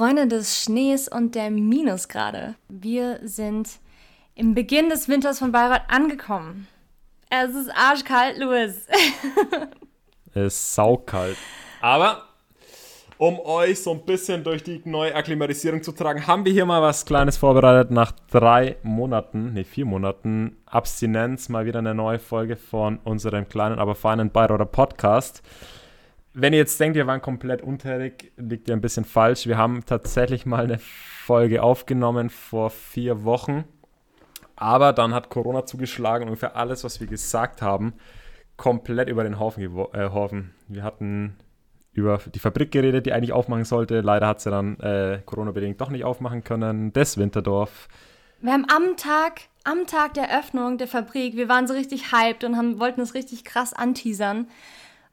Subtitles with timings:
[0.00, 2.54] Freunde des Schnees und der Minusgrade.
[2.70, 3.68] Wir sind
[4.34, 6.68] im Beginn des Winters von Bayreuth angekommen.
[7.28, 8.86] Es ist arschkalt, Louis.
[10.32, 11.36] es ist saukalt.
[11.82, 12.22] Aber
[13.18, 16.80] um euch so ein bisschen durch die neue Akklimatisierung zu tragen, haben wir hier mal
[16.80, 17.90] was Kleines vorbereitet.
[17.90, 23.78] Nach drei Monaten, ne, vier Monaten Abstinenz, mal wieder eine neue Folge von unserem kleinen,
[23.78, 25.42] aber feinen Bayreuther Podcast
[26.32, 29.46] wenn ihr jetzt denkt, wir waren komplett untätig, liegt ihr ein bisschen falsch.
[29.46, 33.64] Wir haben tatsächlich mal eine Folge aufgenommen vor vier Wochen.
[34.56, 37.94] Aber dann hat Corona zugeschlagen und ungefähr alles, was wir gesagt haben,
[38.56, 40.52] komplett über den Haufen geworfen.
[40.68, 41.36] Äh, wir hatten
[41.92, 44.00] über die Fabrik geredet, die eigentlich aufmachen sollte.
[44.00, 46.92] Leider hat sie dann äh, Corona-bedingt doch nicht aufmachen können.
[46.92, 47.88] Das Winterdorf.
[48.40, 52.44] Wir haben am Tag, am Tag der Öffnung der Fabrik, wir waren so richtig hyped
[52.44, 54.46] und haben, wollten es richtig krass anteasern.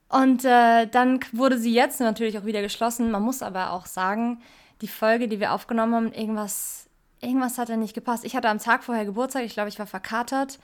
[0.09, 3.11] Und äh, dann wurde sie jetzt natürlich auch wieder geschlossen.
[3.11, 4.41] Man muss aber auch sagen,
[4.81, 6.87] die Folge, die wir aufgenommen haben, irgendwas,
[7.19, 8.23] irgendwas hat ja nicht gepasst.
[8.23, 10.59] Ich hatte am Tag vorher Geburtstag, ich glaube, ich war verkatert.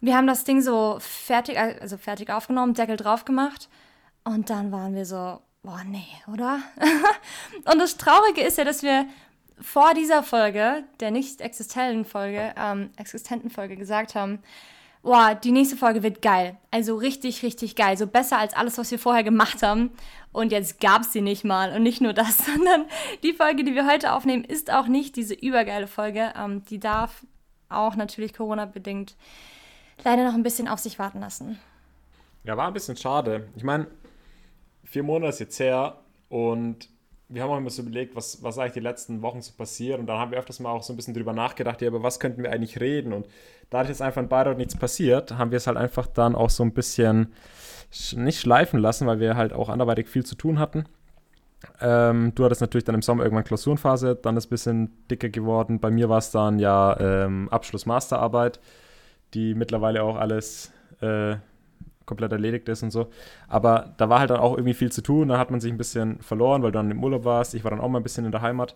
[0.00, 3.68] Wir haben das Ding so fertig, also fertig aufgenommen, Deckel drauf gemacht.
[4.24, 6.60] Und dann waren wir so, boah, nee, oder?
[7.70, 9.06] und das Traurige ist ja, dass wir
[9.60, 14.38] vor dieser Folge, der nicht existenten Folge, ähm, existenten Folge gesagt haben,
[15.02, 16.56] boah, die nächste Folge wird geil.
[16.70, 17.96] Also richtig, richtig geil.
[17.96, 19.90] So besser als alles, was wir vorher gemacht haben.
[20.32, 21.74] Und jetzt gab es sie nicht mal.
[21.74, 22.84] Und nicht nur das, sondern
[23.22, 26.32] die Folge, die wir heute aufnehmen, ist auch nicht diese übergeile Folge.
[26.36, 27.24] Ähm, die darf
[27.68, 29.16] auch natürlich Corona-bedingt
[30.04, 31.58] leider noch ein bisschen auf sich warten lassen.
[32.44, 33.48] Ja, war ein bisschen schade.
[33.56, 33.88] Ich meine,
[34.84, 36.88] vier Monate ist jetzt her und
[37.28, 39.98] wir haben auch immer so überlegt, was, was eigentlich die letzten Wochen so passiert.
[39.98, 42.20] Und dann haben wir öfters mal auch so ein bisschen drüber nachgedacht, ja, über was
[42.20, 43.12] könnten wir eigentlich reden.
[43.12, 43.26] Und
[43.70, 46.62] dadurch, dass einfach in Bayreuth nichts passiert, haben wir es halt einfach dann auch so
[46.62, 47.34] ein bisschen
[48.14, 50.86] nicht schleifen lassen, weil wir halt auch anderweitig viel zu tun hatten.
[51.80, 55.80] Ähm, du hattest natürlich dann im Sommer irgendwann Klausurenphase, dann ist ein bisschen dicker geworden.
[55.80, 58.60] Bei mir war es dann ja ähm, Abschluss-Masterarbeit,
[59.34, 61.36] die mittlerweile auch alles äh,
[62.08, 63.08] komplett erledigt ist und so.
[63.46, 65.28] Aber da war halt dann auch irgendwie viel zu tun.
[65.28, 67.54] Da hat man sich ein bisschen verloren, weil du dann im Urlaub warst.
[67.54, 68.74] Ich war dann auch mal ein bisschen in der Heimat.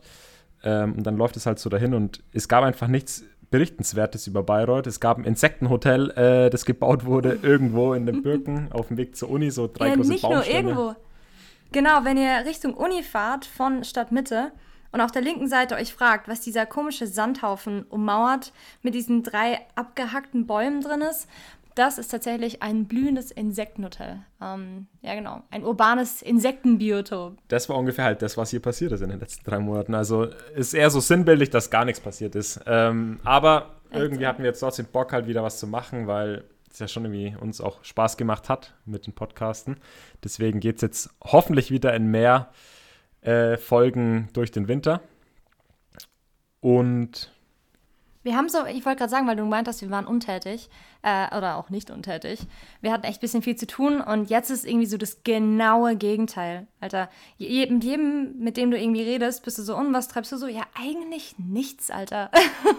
[0.62, 4.42] Ähm, und dann läuft es halt so dahin und es gab einfach nichts Berichtenswertes über
[4.42, 4.86] Bayreuth.
[4.86, 9.16] Es gab ein Insektenhotel, äh, das gebaut wurde irgendwo in den Birken auf dem Weg
[9.16, 10.62] zur Uni, so drei ja, große nicht Baumstämme.
[10.62, 11.00] Nur irgendwo.
[11.72, 14.52] Genau, wenn ihr Richtung Uni fahrt von Stadtmitte
[14.92, 19.60] und auf der linken Seite euch fragt, was dieser komische Sandhaufen ummauert mit diesen drei
[19.74, 21.28] abgehackten Bäumen drin ist,
[21.74, 24.18] das ist tatsächlich ein blühendes Insektenhotel.
[24.42, 25.42] Ähm, ja, genau.
[25.50, 27.38] Ein urbanes Insektenbiotop.
[27.48, 29.94] Das war ungefähr halt das, was hier passiert ist in den letzten drei Monaten.
[29.94, 32.60] Also ist eher so sinnbildlich, dass gar nichts passiert ist.
[32.66, 36.78] Ähm, aber irgendwie hatten wir jetzt trotzdem Bock, halt wieder was zu machen, weil es
[36.78, 39.76] ja schon irgendwie uns auch Spaß gemacht hat mit den Podcasten.
[40.24, 42.50] Deswegen geht es jetzt hoffentlich wieder in mehr
[43.22, 45.00] äh, Folgen durch den Winter.
[46.60, 47.32] Und
[48.22, 50.70] wir haben so, ich wollte gerade sagen, weil du meintest, wir waren untätig
[51.02, 52.40] äh, oder auch nicht untätig.
[52.80, 55.96] Wir hatten echt ein bisschen viel zu tun und jetzt ist irgendwie so das genaue
[55.96, 56.66] Gegenteil.
[56.80, 60.30] Alter, je, mit jedem, mit dem du irgendwie redest, bist du so, und was treibst
[60.32, 60.46] du so?
[60.46, 62.30] Ja, eigentlich nichts, Alter.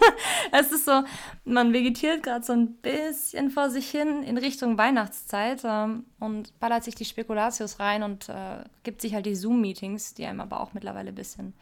[0.51, 1.03] es ist so,
[1.43, 6.85] man vegetiert gerade so ein bisschen vor sich hin in Richtung Weihnachtszeit ähm, und ballert
[6.85, 10.73] sich die Spekulatius rein und äh, gibt sich halt die Zoom-Meetings, die einem aber auch
[10.73, 11.53] mittlerweile ein bisschen,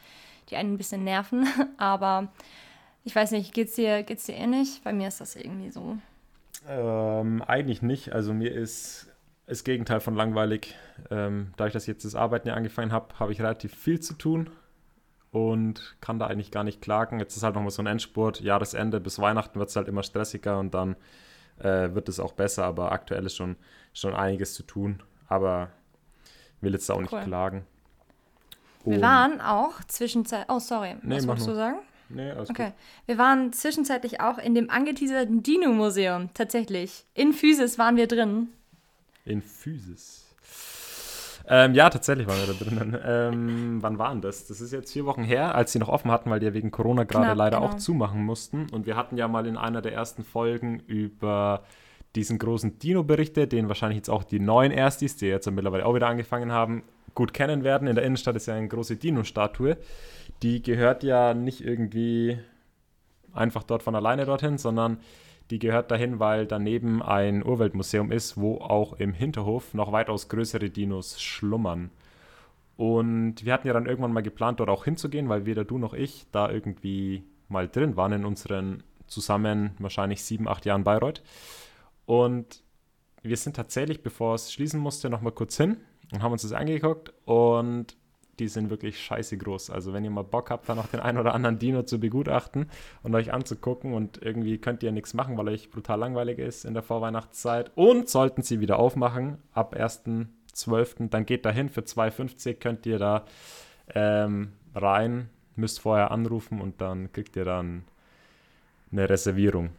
[0.50, 1.48] die einen ein bisschen nerven.
[1.78, 2.32] aber
[3.04, 4.82] ich weiß nicht, geht's dir, geht's dir ähnlich?
[4.84, 5.98] Bei mir ist das irgendwie so.
[6.68, 8.14] Ähm, eigentlich nicht.
[8.14, 9.12] Also mir ist
[9.48, 10.76] das Gegenteil von langweilig.
[11.10, 14.50] Ähm, dass ich jetzt das Arbeiten ja angefangen habe, habe ich relativ viel zu tun
[15.32, 17.20] und kann da eigentlich gar nicht klagen.
[17.20, 18.42] Jetzt ist halt nochmal so ein Endspurt.
[18.42, 20.96] Jahresende bis Weihnachten wird es halt immer stressiger und dann
[21.60, 22.66] äh, wird es auch besser.
[22.66, 23.56] Aber aktuell ist schon,
[23.94, 25.02] schon einiges zu tun.
[25.28, 25.70] Aber
[26.60, 27.02] will jetzt auch cool.
[27.04, 27.66] nicht klagen.
[28.84, 30.50] Wir waren auch zwischenzeitlich.
[30.50, 30.96] Oh, sorry.
[31.02, 31.80] Nee, was wolltest du sagen?
[32.14, 32.66] Nee, alles Okay.
[32.66, 32.74] Gut.
[33.06, 37.06] Wir waren zwischenzeitlich auch in dem angeteaserten Dino-Museum, tatsächlich.
[37.14, 38.50] In Physis waren wir drin.
[39.26, 40.32] In Physis.
[41.48, 42.98] Ähm, ja, tatsächlich waren wir da drinnen.
[43.12, 44.48] Ähm, wann waren das?
[44.48, 46.72] Das ist jetzt vier Wochen her, als sie noch offen hatten, weil die ja wegen
[46.72, 47.72] Corona gerade leider genau.
[47.72, 48.68] auch zumachen mussten.
[48.72, 51.64] Und wir hatten ja mal in einer der ersten Folgen über
[52.16, 55.96] diesen großen Dino berichtet, den wahrscheinlich jetzt auch die neuen Erstis, die jetzt mittlerweile auch
[55.96, 56.84] wieder angefangen haben,
[57.16, 57.88] gut kennen werden.
[57.88, 59.78] In der Innenstadt ist ja eine große Dino-Statue
[60.44, 62.40] die gehört ja nicht irgendwie
[63.34, 65.00] einfach dort von alleine dorthin, sondern
[65.50, 70.70] die gehört dahin, weil daneben ein Urweltmuseum ist, wo auch im Hinterhof noch weitaus größere
[70.70, 71.92] Dinos schlummern.
[72.78, 75.94] Und wir hatten ja dann irgendwann mal geplant, dort auch hinzugehen, weil weder du noch
[75.94, 81.22] ich da irgendwie mal drin waren in unseren zusammen wahrscheinlich sieben, acht Jahren Bayreuth.
[82.06, 82.64] Und
[83.22, 85.78] wir sind tatsächlich, bevor es schließen musste, noch mal kurz hin
[86.12, 87.14] und haben uns das angeguckt.
[87.26, 87.96] Und
[88.42, 89.70] die sind wirklich scheiße groß.
[89.70, 92.72] Also wenn ihr mal Bock habt, da noch den einen oder anderen Dino zu begutachten
[93.04, 96.74] und euch anzugucken und irgendwie könnt ihr nichts machen, weil euch brutal langweilig ist in
[96.74, 102.88] der Vorweihnachtszeit und sollten sie wieder aufmachen ab 1.12., dann geht dahin für 2,50 könnt
[102.88, 103.26] ihr da
[103.94, 107.84] ähm, rein, müsst vorher anrufen und dann kriegt ihr dann
[108.92, 109.70] eine Reservierung.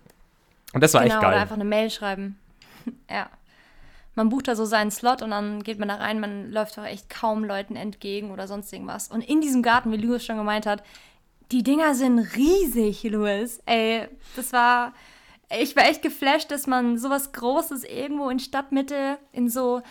[0.72, 1.32] Und das war genau, echt geil.
[1.32, 2.38] Oder einfach eine Mail schreiben.
[3.10, 3.28] ja
[4.14, 6.84] man bucht da so seinen Slot und dann geht man da rein, man läuft auch
[6.84, 9.08] echt kaum Leuten entgegen oder sonst irgendwas.
[9.08, 10.82] Und in diesem Garten, wie Louis schon gemeint hat,
[11.50, 13.60] die Dinger sind riesig, Louis.
[13.66, 14.92] Ey, das war.
[15.60, 19.82] Ich war echt geflasht, dass man sowas Großes irgendwo in Stadtmitte in so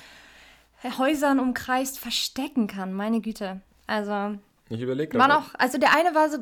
[0.98, 2.94] Häusern umkreist verstecken kann.
[2.94, 3.62] Meine Güte.
[3.86, 4.40] Also.
[4.70, 5.44] Ich überlege gerade.
[5.58, 6.40] Also der eine war so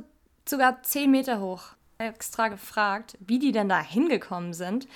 [0.48, 1.64] sogar 10 Meter hoch.
[2.00, 4.88] Extra gefragt, wie die denn da hingekommen sind.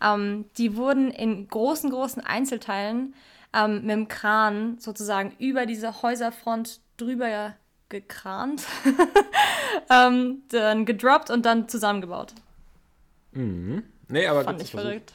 [0.00, 3.14] Ähm, die wurden in großen, großen Einzelteilen
[3.52, 7.54] ähm, mit dem Kran sozusagen über diese Häuserfront drüber
[7.88, 8.62] gekrant,
[9.90, 12.32] ähm, dann gedroppt und dann zusammengebaut.
[13.32, 13.82] Mhm.
[14.08, 15.14] Nee, aber Fand ich verrückt.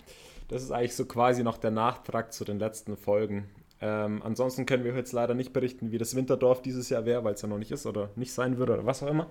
[0.50, 3.50] Das ist eigentlich so quasi noch der Nachtrag zu den letzten Folgen.
[3.80, 7.36] Ähm, ansonsten können wir jetzt leider nicht berichten, wie das Winterdorf dieses Jahr wäre, weil
[7.36, 9.28] es ja noch nicht ist oder nicht sein würde oder was auch immer.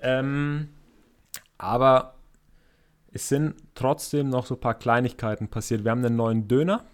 [0.00, 0.68] Ähm,
[1.58, 2.14] aber
[3.12, 5.84] es sind trotzdem noch so ein paar Kleinigkeiten passiert.
[5.84, 6.84] Wir haben einen neuen Döner.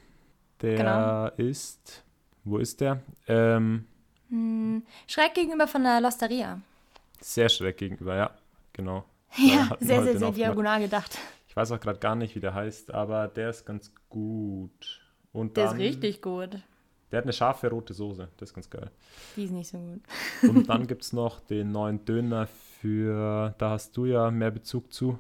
[0.61, 1.27] Der genau.
[1.49, 2.05] ist.
[2.45, 3.01] Wo ist der?
[3.27, 3.87] Ähm,
[4.29, 6.61] hm, schräg gegenüber von der Losteria.
[7.21, 8.31] Sehr schräg gegenüber, ja,
[8.73, 9.05] genau.
[9.37, 11.19] Ja, sehr, sehr, sehr diagonal gedacht.
[11.49, 15.01] Ich weiß auch gerade gar nicht, wie der heißt, aber der ist ganz gut.
[15.33, 16.59] Und der dann, ist richtig gut.
[17.11, 18.91] Der hat eine scharfe rote Soße, das ist ganz geil.
[19.37, 20.03] Die ist nicht so gut.
[20.49, 22.47] Und dann gibt es noch den neuen Döner
[22.83, 25.17] für, da hast du ja mehr Bezug zu,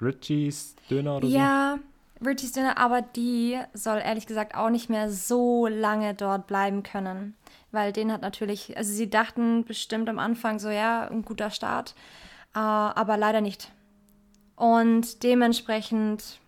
[0.00, 2.24] Richies Döner oder ja, so?
[2.24, 6.82] Ja, Richies Döner, aber die soll ehrlich gesagt auch nicht mehr so lange dort bleiben
[6.82, 7.34] können.
[7.72, 11.94] Weil den hat natürlich, also sie dachten bestimmt am Anfang so, ja, ein guter Start,
[12.54, 13.72] äh, aber leider nicht.
[14.54, 16.40] Und dementsprechend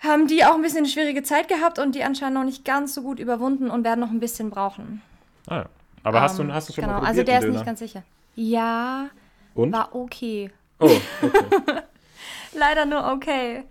[0.00, 2.94] haben die auch ein bisschen eine schwierige Zeit gehabt und die anscheinend noch nicht ganz
[2.94, 5.02] so gut überwunden und werden noch ein bisschen brauchen.
[5.46, 5.66] Ah ja.
[6.02, 7.78] Aber hast, du, ähm, hast du schon genau, mal probiert, Also der ist nicht ganz
[7.78, 8.02] sicher.
[8.34, 9.10] Ja,
[9.54, 9.72] und?
[9.72, 10.50] war okay.
[10.80, 10.90] Oh,
[11.22, 11.82] okay.
[12.52, 13.64] leider nur okay.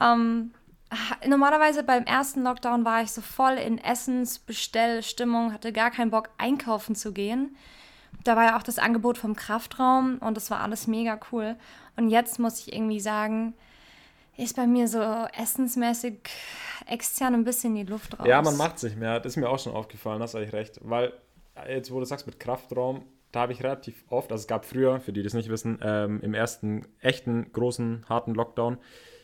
[0.00, 0.52] Ähm,
[1.26, 6.94] normalerweise beim ersten Lockdown war ich so voll in Essensbestellstimmung, hatte gar keinen Bock einkaufen
[6.94, 7.56] zu gehen.
[8.22, 11.56] Da war ja auch das Angebot vom Kraftraum und das war alles mega cool.
[11.96, 13.54] Und jetzt muss ich irgendwie sagen,
[14.36, 15.00] ist bei mir so
[15.36, 16.18] essensmäßig
[16.86, 18.26] extern ein bisschen die Luft raus.
[18.26, 19.20] Ja, man macht sich mehr.
[19.20, 20.80] Das ist mir auch schon aufgefallen, hast eigentlich recht.
[20.82, 21.12] Weil,
[21.68, 25.00] jetzt wo du sagst mit Kraftraum, da habe ich relativ oft, also es gab früher,
[25.00, 28.78] für die das nicht wissen, ähm, im ersten echten großen harten Lockdown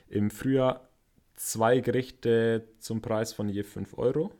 [0.08, 0.88] im Frühjahr
[1.34, 4.32] zwei Gerichte zum Preis von je 5 Euro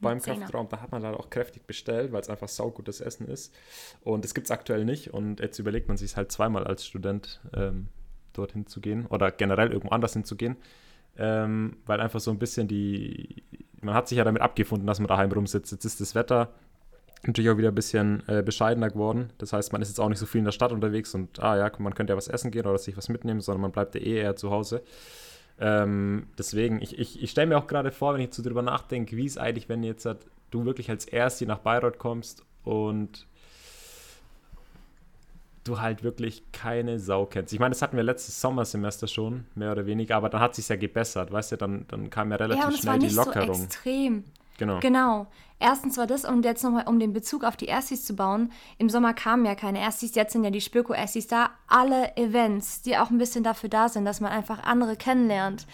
[0.00, 0.68] beim Kraftraum.
[0.68, 3.54] Da hat man leider auch kräftig bestellt, weil es einfach saugutes Essen ist.
[4.02, 5.12] Und das gibt es aktuell nicht.
[5.12, 7.88] Und jetzt überlegt man sich halt zweimal als Student ähm,
[8.32, 10.56] dorthin zu gehen oder generell irgendwo anders hinzugehen.
[11.16, 13.42] Ähm, weil einfach so ein bisschen die,
[13.80, 15.72] man hat sich ja damit abgefunden, dass man daheim rumsitzt.
[15.72, 16.54] Jetzt ist das Wetter
[17.26, 19.30] natürlich auch wieder ein bisschen äh, bescheidener geworden.
[19.38, 21.56] Das heißt, man ist jetzt auch nicht so viel in der Stadt unterwegs und, ah
[21.56, 24.00] ja, man könnte ja was essen gehen oder sich was mitnehmen, sondern man bleibt ja
[24.00, 24.82] eh eher zu Hause.
[25.60, 29.16] Ähm, deswegen, ich, ich, ich stelle mir auch gerade vor, wenn ich so drüber nachdenke,
[29.16, 33.26] wie es eigentlich, wenn jetzt halt, du wirklich als Erste nach Bayreuth kommst und
[35.64, 37.52] du halt wirklich keine Sau kennst.
[37.52, 40.66] Ich meine, das hatten wir letztes Sommersemester schon, mehr oder weniger, aber dann hat sich
[40.68, 43.54] ja gebessert, weißt du, dann, dann kam ja relativ ja, schnell die Lockerung.
[43.54, 44.24] So extrem.
[44.60, 44.78] Genau.
[44.80, 45.26] Genau.
[45.58, 48.90] Erstens war das, und jetzt nochmal, um den Bezug auf die Erstis zu bauen, im
[48.90, 51.50] Sommer kamen ja keine Erstis, jetzt sind ja die Spöko-Erstis da.
[51.66, 55.66] Alle Events, die auch ein bisschen dafür da sind, dass man einfach andere kennenlernt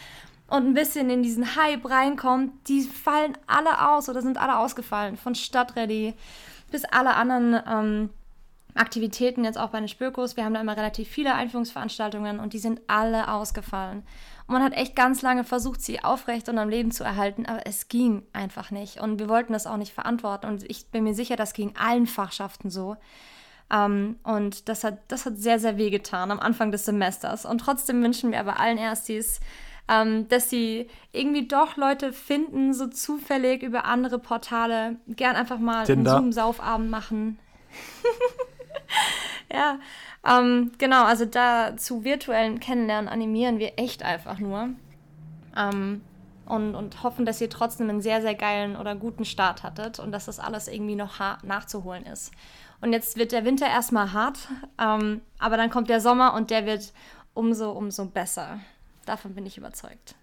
[0.49, 5.17] und ein bisschen in diesen Hype reinkommt, die fallen alle aus oder sind alle ausgefallen.
[5.17, 6.15] Von Stadtready
[6.71, 8.11] bis alle anderen ähm,
[8.79, 10.37] Aktivitäten, jetzt auch bei den Spökos.
[10.37, 14.03] Wir haben da immer relativ viele Einführungsveranstaltungen und die sind alle ausgefallen.
[14.47, 17.67] Und man hat echt ganz lange versucht, sie aufrecht und am Leben zu erhalten, aber
[17.67, 19.01] es ging einfach nicht.
[19.01, 20.47] Und wir wollten das auch nicht verantworten.
[20.47, 22.97] Und ich bin mir sicher, das ging allen Fachschaften so.
[23.69, 27.45] Um, ähm, und das hat, das hat sehr, sehr weh getan am Anfang des Semesters.
[27.45, 29.41] Und trotzdem wünschen wir aber allen Erstis,
[29.89, 35.59] um, ähm, dass sie irgendwie doch Leute finden, so zufällig über andere Portale, gern einfach
[35.59, 36.13] mal Tinder.
[36.13, 37.41] einen Zoom-Saufabend machen.
[39.53, 39.79] ja,
[40.27, 44.71] ähm, genau, also da zu virtuellen Kennenlernen animieren wir echt einfach nur.
[45.57, 46.03] Ähm,
[46.47, 50.13] und, und hoffen, dass ihr trotzdem einen sehr, sehr geilen oder guten Start hattet und
[50.13, 52.33] dass das alles irgendwie noch nachzuholen ist.
[52.81, 54.49] Und jetzt wird der Winter erstmal hart,
[54.81, 56.93] ähm, aber dann kommt der Sommer und der wird
[57.35, 58.61] umso, umso besser.
[59.07, 60.15] Davon bin ich überzeugt.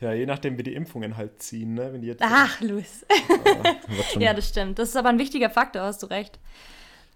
[0.00, 1.92] Ja, je nachdem, wie die Impfungen halt ziehen, ne?
[1.92, 3.06] Wenn die jetzt Ach, Luis.
[4.18, 4.78] ja, das stimmt.
[4.78, 6.38] Das ist aber ein wichtiger Faktor, hast du recht.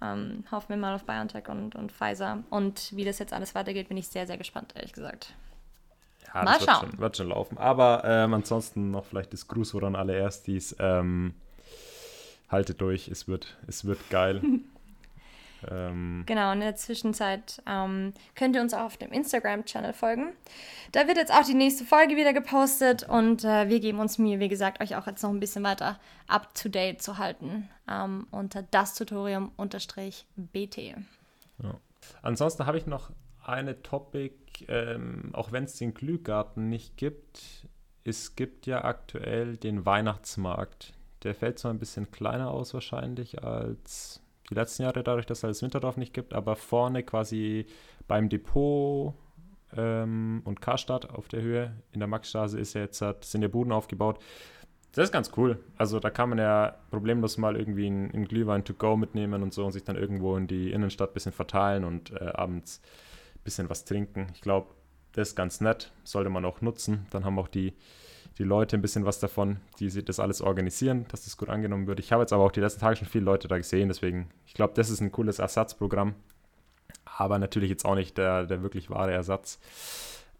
[0.00, 2.44] Ähm, hoffen wir mal auf BioNTech und, und Pfizer.
[2.50, 5.34] Und wie das jetzt alles weitergeht, bin ich sehr, sehr gespannt, ehrlich gesagt.
[6.34, 6.66] Ja, mal schauen.
[6.66, 7.58] Wird schon, wird schon, laufen.
[7.58, 10.76] Aber ähm, ansonsten noch vielleicht das Grußwort an alle Erstis.
[10.78, 11.34] Ähm,
[12.48, 14.42] haltet durch, es wird, es wird geil.
[15.68, 20.32] Ähm, genau, in der Zwischenzeit ähm, könnt ihr uns auch auf dem Instagram-Channel folgen.
[20.92, 24.38] Da wird jetzt auch die nächste Folge wieder gepostet und äh, wir geben uns Mühe,
[24.40, 25.98] wie gesagt, euch auch jetzt noch ein bisschen weiter
[26.28, 30.76] up to date zu halten ähm, unter das Tutorium-BT.
[30.76, 31.74] Ja.
[32.22, 33.10] Ansonsten habe ich noch
[33.44, 34.34] eine Topic,
[34.68, 37.66] ähm, auch wenn es den Glühgarten nicht gibt.
[38.04, 40.92] Es gibt ja aktuell den Weihnachtsmarkt.
[41.24, 45.42] Der fällt zwar ein bisschen kleiner aus wahrscheinlich als die letzten Jahre, dadurch, dass es
[45.42, 47.66] das Winterdorf nicht gibt, aber vorne quasi
[48.06, 49.14] beim Depot
[49.76, 53.72] ähm, und Karstadt auf der Höhe in der Maxstraße ist ja jetzt, sind ja Buden
[53.72, 54.18] aufgebaut.
[54.92, 55.62] Das ist ganz cool.
[55.76, 59.66] Also da kann man ja problemlos mal irgendwie einen, Glühwein to go mitnehmen und so
[59.66, 62.80] und sich dann irgendwo in die Innenstadt ein bisschen verteilen und äh, abends
[63.36, 64.28] ein bisschen was trinken.
[64.34, 64.68] Ich glaube,
[65.12, 67.06] das ist ganz nett, sollte man auch nutzen.
[67.10, 67.74] Dann haben auch die
[68.36, 72.00] die Leute ein bisschen was davon, die das alles organisieren, dass das gut angenommen wird.
[72.00, 74.54] Ich habe jetzt aber auch die letzten Tage schon viele Leute da gesehen, deswegen, ich
[74.54, 76.14] glaube, das ist ein cooles Ersatzprogramm,
[77.04, 79.58] aber natürlich jetzt auch nicht der, der wirklich wahre Ersatz.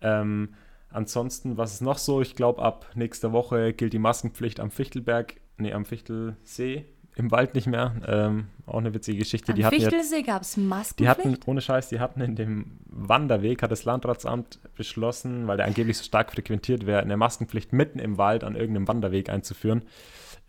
[0.00, 0.54] Ähm,
[0.90, 2.20] ansonsten, was ist noch so?
[2.20, 6.84] Ich glaube, ab nächster Woche gilt die Maskenpflicht am Fichtelberg, nee, am Fichtelsee
[7.18, 7.94] im Wald nicht mehr.
[8.06, 9.52] Ähm, auch eine witzige Geschichte.
[9.52, 11.00] Am die Fichtelsee gab es Maskenpflicht?
[11.00, 15.66] Die hatten, ohne Scheiß, die hatten in dem Wanderweg, hat das Landratsamt beschlossen, weil der
[15.66, 19.82] angeblich so stark frequentiert wäre, eine Maskenpflicht mitten im Wald an irgendeinem Wanderweg einzuführen.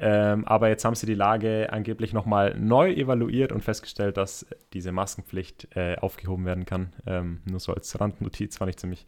[0.01, 4.91] Ähm, aber jetzt haben sie die Lage angeblich nochmal neu evaluiert und festgestellt, dass diese
[4.91, 6.93] Maskenpflicht äh, aufgehoben werden kann.
[7.05, 9.05] Ähm, nur so als Randnotiz fand ich ziemlich,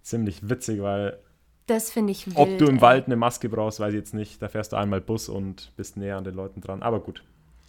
[0.00, 1.18] ziemlich witzig, weil
[1.66, 2.80] das finde ich wild, Ob du im.
[2.80, 4.40] Wald eine Maske brauchst, weiß ich jetzt nicht.
[4.40, 6.82] Da fährst du einmal Bus und bist näher an den Leuten dran.
[6.82, 7.22] Aber gut.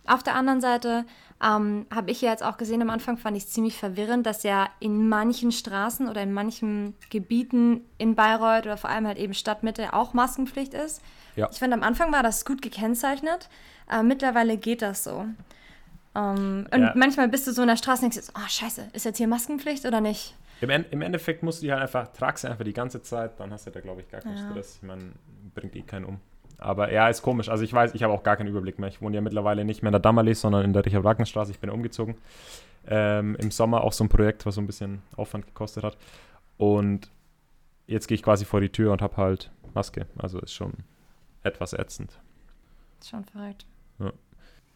[0.05, 1.05] Auf der anderen Seite
[1.43, 4.43] ähm, habe ich ja jetzt auch gesehen, am Anfang fand ich es ziemlich verwirrend, dass
[4.43, 9.33] ja in manchen Straßen oder in manchen Gebieten in Bayreuth oder vor allem halt eben
[9.33, 11.01] Stadtmitte auch Maskenpflicht ist.
[11.35, 11.49] Ja.
[11.51, 13.49] Ich finde, am Anfang war das gut gekennzeichnet.
[13.91, 15.25] Äh, mittlerweile geht das so.
[16.17, 16.93] Ähm, und ja.
[16.95, 19.85] manchmal bist du so in der Straße und denkst, oh scheiße, ist jetzt hier Maskenpflicht
[19.85, 20.35] oder nicht?
[20.61, 23.51] Im, Im, Endeffekt musst du die halt einfach, trag sie einfach die ganze Zeit, dann
[23.51, 24.49] hast du da, glaube ich, gar keinen ja.
[24.49, 24.79] Stress.
[24.81, 25.13] Man
[25.53, 26.19] bringt eh keinen um.
[26.57, 27.49] Aber ja, ist komisch.
[27.49, 28.89] Also ich weiß, ich habe auch gar keinen Überblick mehr.
[28.89, 31.51] Ich wohne ja mittlerweile nicht mehr in der Dammerlis, sondern in der Richard-Wagner-Straße.
[31.51, 32.15] Ich bin umgezogen.
[32.87, 35.97] Ähm, Im Sommer auch so ein Projekt, was so ein bisschen Aufwand gekostet hat.
[36.57, 37.11] Und
[37.85, 40.07] jetzt gehe ich quasi vor die Tür und habe halt Maske.
[40.17, 40.73] Also ist schon
[41.43, 42.17] etwas ätzend.
[43.07, 43.67] Schon verrückt.
[43.99, 44.11] Ja.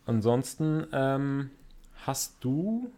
[0.05, 1.51] Ansonsten ähm,
[2.05, 2.91] hast du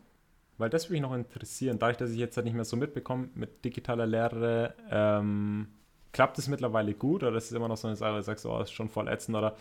[0.58, 3.30] weil das würde mich noch interessieren, dadurch, dass ich jetzt halt nicht mehr so mitbekomme
[3.36, 5.68] mit digitaler Lehre, ähm,
[6.12, 8.62] klappt es mittlerweile gut oder ist es immer noch so eine Sache, du sagst, oh,
[8.62, 9.56] ist schon voll ätzend oder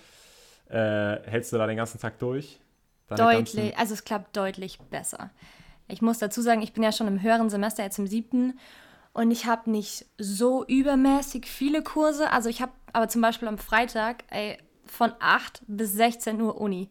[0.68, 2.60] äh, hältst du da den ganzen Tag durch?
[3.08, 5.30] Deutlich, also es klappt deutlich besser.
[5.88, 8.58] Ich muss dazu sagen, ich bin ja schon im höheren Semester, jetzt im siebten,
[9.12, 12.30] und ich habe nicht so übermäßig viele Kurse.
[12.30, 14.56] Also ich habe aber zum Beispiel am Freitag ey,
[14.86, 16.88] von 8 bis 16 Uhr Uni.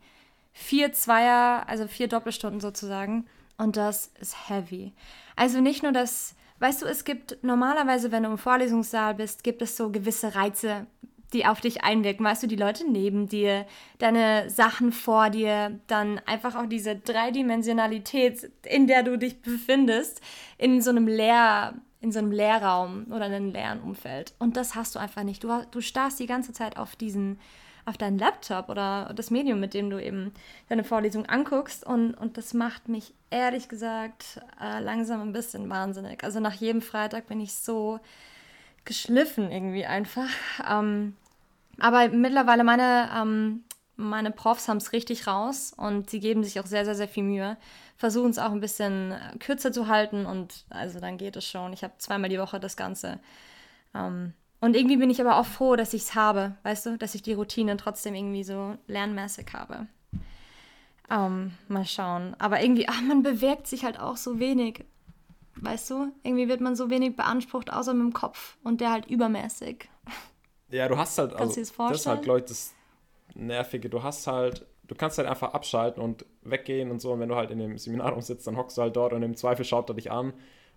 [0.53, 3.25] Vier Zweier, also vier Doppelstunden sozusagen.
[3.57, 4.93] Und das ist heavy.
[5.35, 9.61] Also nicht nur das, weißt du, es gibt normalerweise, wenn du im Vorlesungssaal bist, gibt
[9.61, 10.87] es so gewisse Reize,
[11.33, 12.25] die auf dich einwirken.
[12.25, 13.65] Weißt du, die Leute neben dir,
[13.99, 20.21] deine Sachen vor dir, dann einfach auch diese Dreidimensionalität, in der du dich befindest,
[20.57, 24.33] in so einem Leer, in so einem Leerraum oder in einem leeren Umfeld.
[24.39, 25.43] Und das hast du einfach nicht.
[25.43, 27.39] Du, du starrst die ganze Zeit auf diesen
[27.85, 30.33] auf deinen Laptop oder das Medium, mit dem du eben
[30.69, 31.85] deine Vorlesung anguckst.
[31.85, 36.23] Und, und das macht mich ehrlich gesagt äh, langsam ein bisschen wahnsinnig.
[36.23, 37.99] Also nach jedem Freitag bin ich so
[38.85, 40.29] geschliffen irgendwie einfach.
[40.69, 41.15] Ähm,
[41.79, 43.63] aber mittlerweile meine, ähm,
[43.95, 47.23] meine Profs haben es richtig raus und sie geben sich auch sehr, sehr, sehr viel
[47.23, 47.57] Mühe.
[47.97, 51.73] Versuchen es auch ein bisschen kürzer zu halten und also dann geht es schon.
[51.73, 53.19] Ich habe zweimal die Woche das Ganze.
[53.93, 57.15] Ähm, und irgendwie bin ich aber auch froh, dass ich es habe, weißt du, dass
[57.15, 59.87] ich die Routinen trotzdem irgendwie so lernmäßig habe.
[61.09, 62.35] Um, ähm, mal schauen.
[62.39, 64.85] Aber irgendwie, ach, man bewegt sich halt auch so wenig.
[65.55, 66.13] Weißt du?
[66.23, 68.57] Irgendwie wird man so wenig beansprucht, außer mit dem Kopf.
[68.63, 69.89] Und der halt übermäßig.
[70.69, 72.73] Ja, du hast halt, also, das, das ist halt, glaube ich, das
[73.33, 73.89] Nervige.
[73.89, 77.11] Du hast halt, du kannst halt einfach abschalten und weggehen und so.
[77.11, 79.35] Und wenn du halt in dem Seminarraum sitzt, dann hockst du halt dort und im
[79.35, 80.33] Zweifel schaut er dich an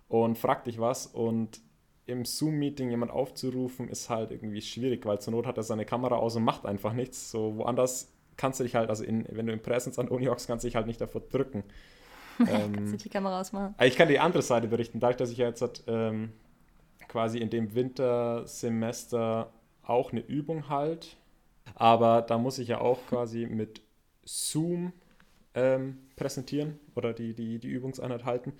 [0.09, 1.05] und fragt dich was.
[1.07, 1.61] Und
[2.05, 6.15] im Zoom-Meeting jemand aufzurufen, ist halt irgendwie schwierig, weil zur Not hat er seine Kamera
[6.15, 7.31] aus und macht einfach nichts.
[7.31, 10.47] So woanders kannst du dich halt, also in, wenn du im Präsens an Uni hockst,
[10.47, 11.63] kannst du dich halt nicht davor drücken.
[12.39, 13.75] ähm, kannst du die Kamera ausmachen.
[13.81, 16.33] Ich kann die andere Seite berichten, dadurch, dass ich ja jetzt halt, ähm,
[17.07, 19.51] quasi in dem Wintersemester
[19.83, 21.17] auch eine Übung halt.
[21.75, 23.81] Aber da muss ich ja auch quasi mit
[24.23, 24.93] Zoom
[25.53, 28.53] ähm, präsentieren oder die, die, die Übungseinheit halten.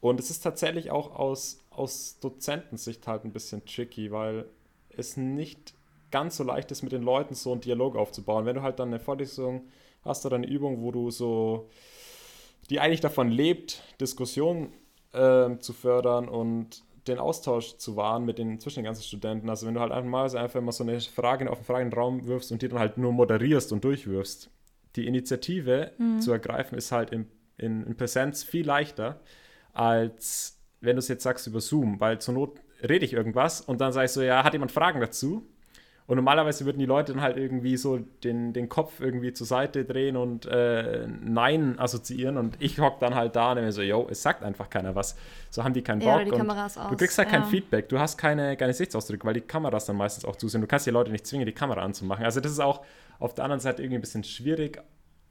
[0.00, 4.46] Und es ist tatsächlich auch aus, aus Dozentensicht halt ein bisschen tricky, weil
[4.90, 5.74] es nicht
[6.10, 8.46] ganz so leicht ist, mit den Leuten so einen Dialog aufzubauen.
[8.46, 9.68] Wenn du halt dann eine Vorlesung
[10.04, 11.68] hast oder eine Übung, wo du so,
[12.70, 14.72] die eigentlich davon lebt, Diskussion
[15.12, 19.50] äh, zu fördern und den Austausch zu wahren mit den zwischen den ganzen Studenten.
[19.50, 22.50] Also wenn du halt einfach mal einfach immer so eine Frage auf den Fragenraum wirfst
[22.52, 24.50] und die dann halt nur moderierst und durchwirfst.
[24.96, 26.20] Die Initiative mhm.
[26.20, 27.26] zu ergreifen ist halt in,
[27.58, 29.20] in, in Präsenz viel leichter,
[29.72, 33.80] als wenn du es jetzt sagst über Zoom, weil zur Not rede ich irgendwas und
[33.80, 35.46] dann sage ich so, ja, hat jemand Fragen dazu?
[36.06, 39.86] Und normalerweise würden die Leute dann halt irgendwie so den, den Kopf irgendwie zur Seite
[39.86, 42.36] drehen und äh, Nein assoziieren.
[42.36, 45.16] Und ich hock dann halt da und mir so, yo, es sagt einfach keiner was.
[45.48, 46.08] So haben die keinen Bock.
[46.08, 46.90] Ja, die Kameras aus.
[46.90, 47.38] Du kriegst halt ja.
[47.38, 50.60] kein Feedback, du hast keine, keine Gesichtsausdrücke, weil die Kameras dann meistens auch zu sind.
[50.60, 52.22] Du kannst die Leute nicht zwingen, die Kamera anzumachen.
[52.22, 52.84] Also das ist auch
[53.18, 54.82] auf der anderen Seite irgendwie ein bisschen schwierig.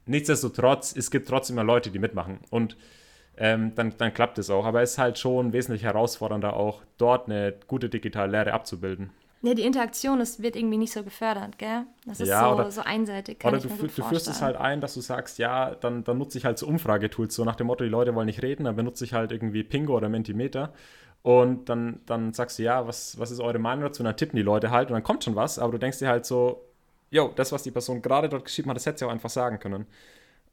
[0.07, 2.39] Nichtsdestotrotz, es gibt trotzdem immer Leute, die mitmachen.
[2.50, 2.77] Und
[3.38, 4.66] ähm, dann, dann klappt es auch.
[4.66, 9.12] Aber es ist halt schon wesentlich herausfordernder, auch dort eine gute digitale Lehre abzubilden.
[9.42, 11.84] Ja, die Interaktion das wird irgendwie nicht so gefördert, gell?
[12.06, 13.40] Das ist ja, so, oder, so einseitig.
[13.40, 16.38] Kann oder du, du führst es halt ein, dass du sagst, ja, dann, dann nutze
[16.38, 19.04] ich halt so Umfragetools, so nach dem Motto, die Leute wollen nicht reden, dann benutze
[19.04, 20.72] ich halt irgendwie Pingo oder Mentimeter.
[21.24, 24.02] Und dann, dann sagst du, ja, was, was ist eure Meinung dazu?
[24.02, 26.08] Und dann tippen die Leute halt und dann kommt schon was, aber du denkst dir
[26.08, 26.63] halt so,
[27.12, 29.60] yo, das, was die Person gerade dort geschrieben hat, das hätte sie auch einfach sagen
[29.60, 29.88] können.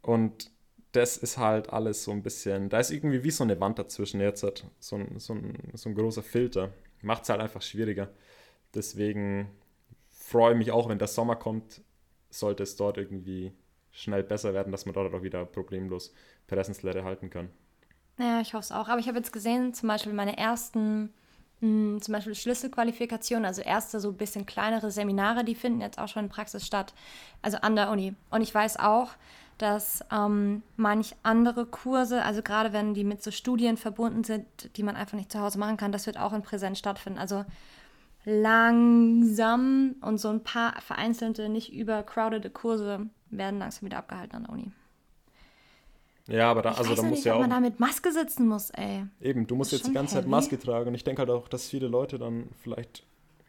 [0.03, 0.51] Und
[0.92, 4.20] das ist halt alles so ein bisschen, da ist irgendwie wie so eine Wand dazwischen
[4.20, 6.73] jetzt, halt, so ein, so ein, so ein großer Filter.
[7.02, 8.09] Macht es halt einfach schwieriger.
[8.75, 9.49] Deswegen
[10.11, 11.80] freue ich mich auch, wenn der Sommer kommt,
[12.28, 13.52] sollte es dort irgendwie
[13.92, 16.12] schnell besser werden, dass man dort auch wieder problemlos
[16.47, 17.50] Präsenzlehre halten kann.
[18.18, 18.88] Ja, ich hoffe es auch.
[18.88, 21.12] Aber ich habe jetzt gesehen, zum Beispiel meine ersten,
[21.61, 25.99] mh, hm, zum Beispiel Schlüsselqualifikationen, also erste so ein bisschen kleinere Seminare, die finden jetzt
[25.99, 26.94] auch schon in Praxis statt,
[27.42, 28.14] also an der Uni.
[28.30, 29.12] Und ich weiß auch,
[29.61, 34.47] dass ähm, manch andere Kurse, also gerade wenn die mit so Studien verbunden sind,
[34.77, 37.18] die man einfach nicht zu Hause machen kann, das wird auch in Präsenz stattfinden.
[37.18, 37.44] Also
[38.25, 44.53] langsam und so ein paar vereinzelte, nicht übercrowdete Kurse werden langsam wieder abgehalten an der
[44.53, 44.73] Uni.
[46.27, 47.40] Ja, aber da, ich also da muss nicht, ja auch.
[47.40, 49.05] man da mit Maske sitzen muss, ey.
[49.20, 50.25] Eben, du musst jetzt die ganze heavy.
[50.25, 53.05] Zeit Maske tragen und ich denke halt auch, dass viele Leute dann vielleicht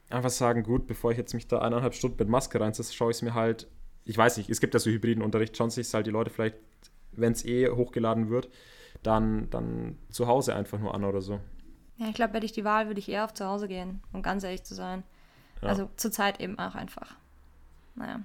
[0.10, 3.18] einfach sagen, gut, bevor ich jetzt mich da eineinhalb Stunden mit Maske reinsetze, schaue ich
[3.18, 3.68] es mir halt,
[4.06, 6.58] ich weiß nicht, es gibt ja so hybriden Unterricht, schauen sich halt die Leute vielleicht,
[7.12, 8.50] wenn es eh hochgeladen wird,
[9.04, 11.40] dann, dann zu Hause einfach nur an oder so.
[11.98, 14.22] Ja, ich glaube, hätte ich die Wahl, würde ich eher auf zu Hause gehen, um
[14.24, 15.04] ganz ehrlich zu sein.
[15.62, 15.70] Ja.
[15.70, 17.16] Also zurzeit eben auch einfach.
[17.96, 18.22] Naja.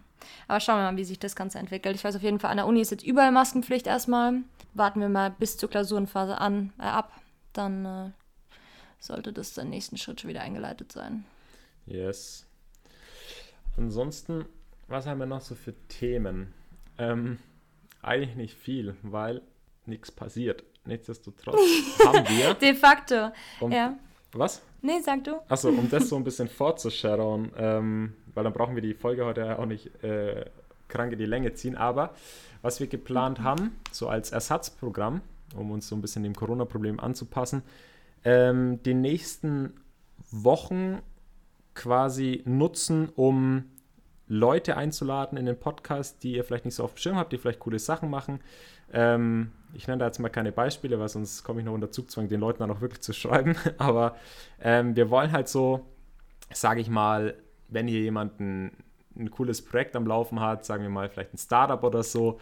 [0.49, 1.95] Aber schauen wir mal, wie sich das Ganze entwickelt.
[1.95, 4.41] Ich weiß auf jeden Fall, an der Uni ist jetzt überall Maskenpflicht erstmal.
[4.75, 7.13] Warten wir mal bis zur Klausurenphase an, äh, ab.
[7.53, 8.11] Dann äh,
[8.99, 11.25] sollte das der nächsten Schritt schon wieder eingeleitet sein.
[11.87, 12.47] Yes.
[13.77, 14.47] Ansonsten,
[14.89, 16.53] was haben wir noch so für Themen?
[16.99, 17.39] Ähm,
[18.03, 19.43] eigentlich nicht viel, weil
[19.85, 20.65] nichts passiert.
[20.85, 21.57] Nichtsdestotrotz
[22.05, 22.55] haben wir.
[22.55, 23.33] De facto.
[23.61, 23.97] Um, ja.
[24.33, 24.63] Was?
[24.83, 25.41] Nee, sag du.
[25.49, 29.59] Achso, um das so ein bisschen fortzushadowen, ähm, weil dann brauchen wir die Folge heute
[29.59, 30.45] auch nicht äh,
[30.89, 31.77] krank in die Länge ziehen.
[31.77, 32.15] Aber
[32.63, 35.23] was wir geplant haben, so als Ersatzprogramm,
[35.57, 37.63] um uns so ein bisschen dem Corona-Problem anzupassen,
[38.25, 39.75] ähm, die nächsten
[40.31, 41.01] Wochen
[41.75, 43.65] quasi nutzen, um
[44.29, 47.39] Leute einzuladen in den Podcast, die ihr vielleicht nicht so auf dem Schirm habt, die
[47.39, 48.41] vielleicht coole Sachen machen.
[48.93, 52.29] Ähm, ich nenne da jetzt mal keine Beispiele, weil sonst komme ich noch unter Zugzwang,
[52.29, 53.57] den Leuten dann auch wirklich zu schreiben.
[53.79, 54.17] Aber
[54.61, 55.87] ähm, wir wollen halt so,
[56.53, 57.35] sage ich mal,
[57.69, 58.73] wenn hier jemand ein,
[59.17, 62.41] ein, cooles Projekt am Laufen hat, sagen wir mal vielleicht ein Startup oder so,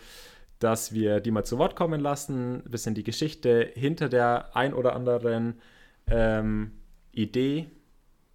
[0.59, 4.73] dass wir die mal zu Wort kommen lassen, ein bisschen die Geschichte hinter der ein
[4.75, 5.61] oder anderen
[6.07, 6.73] ähm,
[7.12, 7.70] Idee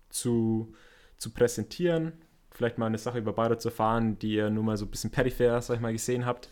[0.09, 0.73] zu,
[1.17, 2.13] zu präsentieren,
[2.51, 5.11] vielleicht mal eine Sache über Bayreuth zu erfahren, die ihr nur mal so ein bisschen
[5.11, 6.49] peripher, sag ich mal, gesehen habt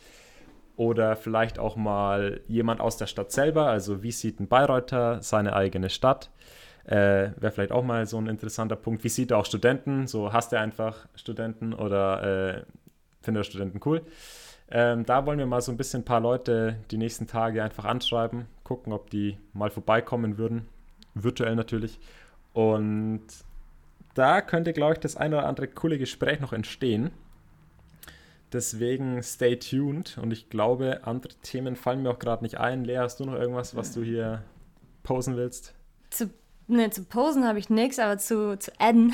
[0.77, 3.67] oder vielleicht auch mal jemand aus der Stadt selber.
[3.67, 6.29] Also wie sieht ein Bayreuther seine eigene Stadt?
[6.85, 9.03] Äh, Wäre vielleicht auch mal so ein interessanter Punkt.
[9.03, 10.07] Wie sieht er auch Studenten?
[10.07, 12.23] So hasst er einfach Studenten oder
[12.57, 12.63] äh,
[13.21, 14.03] findet er Studenten cool?
[14.69, 17.85] Ähm, da wollen wir mal so ein bisschen ein paar Leute die nächsten Tage einfach
[17.85, 20.67] anschreiben, gucken, ob die mal vorbeikommen würden.
[21.15, 21.99] Virtuell natürlich.
[22.53, 23.25] Und
[24.17, 27.11] da könnte, glaube ich, das ein oder andere coole Gespräch noch entstehen.
[28.53, 32.85] Deswegen stay tuned und ich glaube, andere Themen fallen mir auch gerade nicht ein.
[32.85, 34.41] Lea, hast du noch irgendwas, was du hier
[35.03, 35.73] posen willst?
[36.09, 36.29] Zu,
[36.67, 39.13] ne, zu posen habe ich nichts, aber zu, zu adden.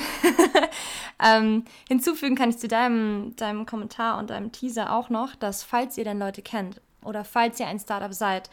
[1.24, 5.98] ähm, hinzufügen kann ich zu deinem, deinem Kommentar und deinem Teaser auch noch, dass falls
[5.98, 8.48] ihr denn Leute kennt oder falls ihr ein Startup seid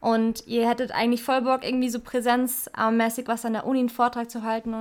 [0.00, 4.30] und ihr hättet eigentlich voll Bock, irgendwie so präsenzmäßig was an der Uni einen Vortrag
[4.30, 4.74] zu halten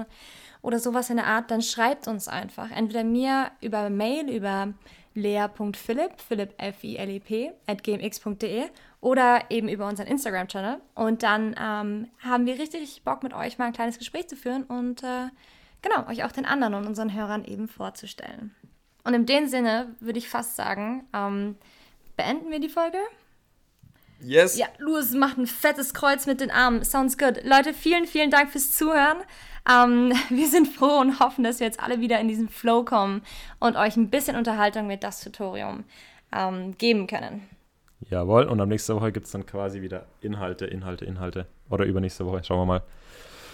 [0.63, 2.71] oder sowas in der Art, dann schreibt uns einfach.
[2.71, 4.73] Entweder mir über Mail, über
[5.13, 8.63] lea.philipp, philipp, F-I-L-I-P, at gmx.de
[8.99, 10.80] oder eben über unseren Instagram-Channel.
[10.95, 14.63] Und dann ähm, haben wir richtig Bock, mit euch mal ein kleines Gespräch zu führen
[14.63, 15.28] und äh,
[15.82, 18.56] genau, euch auch den anderen und unseren Hörern eben vorzustellen.
[19.04, 21.58] Und in dem Sinne würde ich fast sagen, ähm,
[22.15, 22.97] beenden wir die Folge.
[24.21, 24.58] Yes.
[24.58, 26.86] Ja, Louis macht ein fettes Kreuz mit den Armen.
[26.86, 27.43] Sounds good.
[27.43, 29.17] Leute, vielen, vielen Dank fürs Zuhören.
[29.69, 33.21] Ähm, wir sind froh und hoffen, dass wir jetzt alle wieder in diesen Flow kommen
[33.60, 35.84] und euch ein bisschen Unterhaltung mit das Tutorium
[36.32, 37.47] ähm, geben können.
[38.10, 41.47] Jawohl, und am nächsten Woche gibt es dann quasi wieder Inhalte, Inhalte, Inhalte.
[41.69, 42.84] Oder übernächste Woche, schauen wir mal.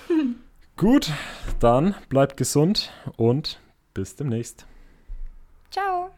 [0.78, 1.12] Gut,
[1.60, 3.60] dann bleibt gesund und
[3.94, 4.66] bis demnächst.
[5.70, 6.10] Ciao.